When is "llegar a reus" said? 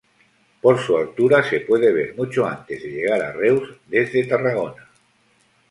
2.89-3.69